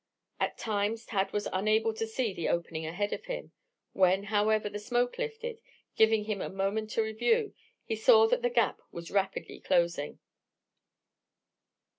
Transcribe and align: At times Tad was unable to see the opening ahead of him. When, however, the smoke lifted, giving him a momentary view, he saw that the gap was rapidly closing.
At 0.39 0.57
times 0.57 1.05
Tad 1.05 1.31
was 1.31 1.47
unable 1.53 1.93
to 1.93 2.07
see 2.07 2.33
the 2.33 2.49
opening 2.49 2.87
ahead 2.87 3.13
of 3.13 3.25
him. 3.25 3.51
When, 3.93 4.23
however, 4.23 4.67
the 4.67 4.79
smoke 4.79 5.19
lifted, 5.19 5.61
giving 5.95 6.23
him 6.23 6.41
a 6.41 6.49
momentary 6.49 7.13
view, 7.13 7.53
he 7.85 7.95
saw 7.95 8.25
that 8.29 8.41
the 8.41 8.49
gap 8.49 8.81
was 8.91 9.11
rapidly 9.11 9.59
closing. 9.59 10.17